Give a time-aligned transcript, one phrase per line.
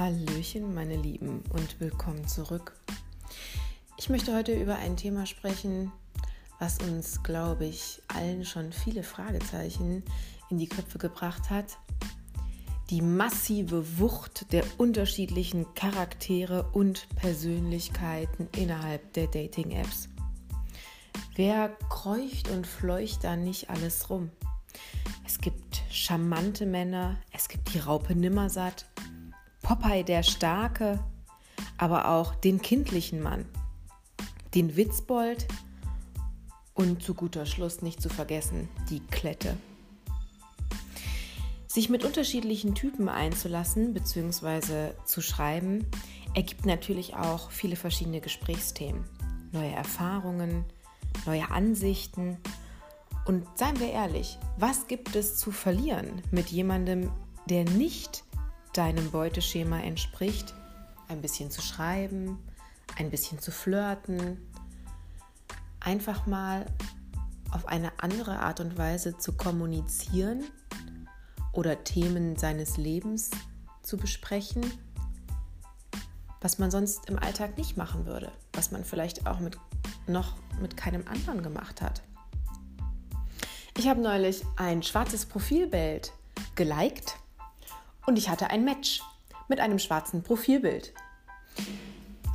[0.00, 2.72] Hallöchen, meine Lieben, und willkommen zurück.
[3.98, 5.92] Ich möchte heute über ein Thema sprechen,
[6.58, 10.02] was uns, glaube ich, allen schon viele Fragezeichen
[10.48, 11.76] in die Köpfe gebracht hat.
[12.88, 20.08] Die massive Wucht der unterschiedlichen Charaktere und Persönlichkeiten innerhalb der Dating-Apps.
[21.34, 24.30] Wer kreucht und fleucht da nicht alles rum?
[25.26, 28.86] Es gibt charmante Männer, es gibt die Raupe Nimmersatt,
[29.70, 30.98] Popeye der Starke,
[31.78, 33.44] aber auch den kindlichen Mann,
[34.52, 35.46] den Witzbold
[36.74, 39.56] und zu guter Schluss nicht zu vergessen die Klette.
[41.68, 44.90] Sich mit unterschiedlichen Typen einzulassen bzw.
[45.04, 45.86] zu schreiben,
[46.34, 49.04] ergibt natürlich auch viele verschiedene Gesprächsthemen,
[49.52, 50.64] neue Erfahrungen,
[51.26, 52.38] neue Ansichten.
[53.24, 57.12] Und seien wir ehrlich, was gibt es zu verlieren mit jemandem,
[57.46, 58.24] der nicht
[58.72, 60.54] deinem Beuteschema entspricht,
[61.08, 62.38] ein bisschen zu schreiben,
[62.96, 64.38] ein bisschen zu flirten,
[65.80, 66.66] einfach mal
[67.50, 70.44] auf eine andere Art und Weise zu kommunizieren
[71.52, 73.30] oder Themen seines Lebens
[73.82, 74.64] zu besprechen,
[76.40, 79.58] was man sonst im Alltag nicht machen würde, was man vielleicht auch mit,
[80.06, 82.02] noch mit keinem anderen gemacht hat.
[83.76, 86.12] Ich habe neulich ein schwarzes Profilbild
[86.54, 87.16] geliked
[88.06, 89.00] und ich hatte ein Match
[89.48, 90.92] mit einem schwarzen Profilbild.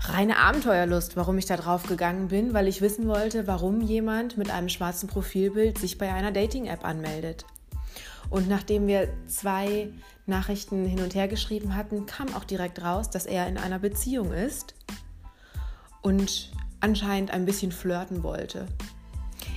[0.02, 4.52] Reine Abenteuerlust, warum ich da drauf gegangen bin, weil ich wissen wollte, warum jemand mit
[4.52, 7.46] einem schwarzen Profilbild sich bei einer Dating-App anmeldet.
[8.30, 9.90] Und nachdem wir zwei
[10.28, 14.32] Nachrichten hin und her geschrieben hatten, kam auch direkt raus, dass er in einer Beziehung
[14.32, 14.76] ist
[16.02, 18.68] und anscheinend ein bisschen flirten wollte.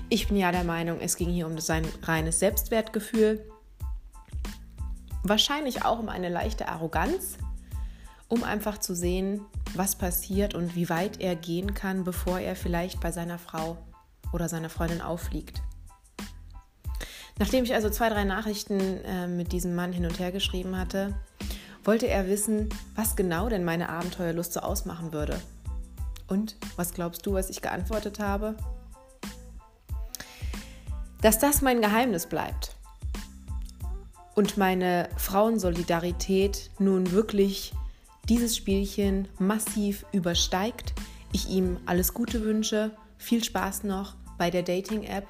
[0.08, 3.44] Ich bin ja der Meinung, es ging hier um sein reines Selbstwertgefühl
[5.22, 7.38] Wahrscheinlich auch um eine leichte Arroganz,
[8.28, 9.40] um einfach zu sehen,
[9.74, 13.78] was passiert und wie weit er gehen kann, bevor er vielleicht bei seiner Frau
[14.32, 15.62] oder seiner Freundin auffliegt.
[17.38, 21.14] Nachdem ich also zwei, drei Nachrichten äh, mit diesem Mann hin und her geschrieben hatte,
[21.84, 25.40] wollte er wissen, was genau denn meine Abenteuerlust so ausmachen würde.
[26.26, 28.56] Und was glaubst du, was ich geantwortet habe?
[31.22, 32.77] Dass das mein Geheimnis bleibt
[34.38, 37.72] und meine Frauensolidarität nun wirklich
[38.28, 40.94] dieses Spielchen massiv übersteigt.
[41.32, 45.26] Ich ihm alles Gute wünsche, viel Spaß noch bei der Dating-App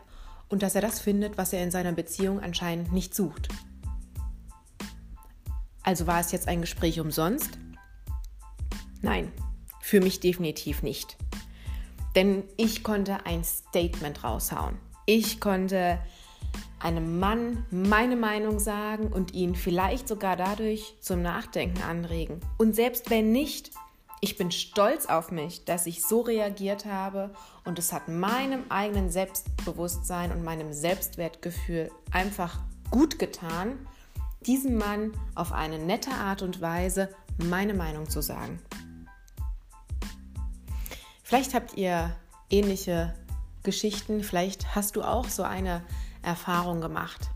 [0.51, 3.49] und dass er das findet, was er in seiner Beziehung anscheinend nicht sucht.
[5.83, 7.59] Also war es jetzt ein Gespräch umsonst?
[9.01, 9.33] Nein,
[9.81, 11.17] für mich definitiv nicht.
[12.15, 14.77] Denn ich konnte ein Statement raushauen.
[15.07, 15.99] Ich konnte
[16.81, 22.41] einem Mann meine Meinung sagen und ihn vielleicht sogar dadurch zum Nachdenken anregen.
[22.57, 23.73] Und selbst wenn nicht,
[24.21, 27.31] ich bin stolz auf mich, dass ich so reagiert habe
[27.65, 32.59] und es hat meinem eigenen Selbstbewusstsein und meinem Selbstwertgefühl einfach
[32.91, 33.87] gut getan,
[34.41, 38.61] diesem Mann auf eine nette Art und Weise meine Meinung zu sagen.
[41.23, 42.17] Vielleicht habt ihr
[42.51, 43.15] ähnliche
[43.63, 45.83] Geschichten, vielleicht hast du auch so eine
[46.23, 47.31] Erfahrung gemacht.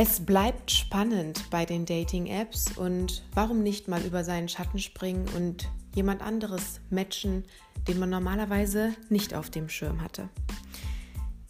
[0.00, 5.68] Es bleibt spannend bei den Dating-Apps und warum nicht mal über seinen Schatten springen und
[5.92, 7.44] jemand anderes matchen,
[7.88, 10.28] den man normalerweise nicht auf dem Schirm hatte.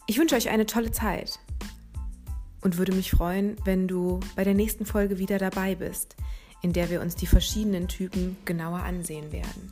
[0.07, 1.39] Ich wünsche euch eine tolle Zeit
[2.61, 6.15] und würde mich freuen, wenn du bei der nächsten Folge wieder dabei bist,
[6.63, 9.71] in der wir uns die verschiedenen Typen genauer ansehen werden.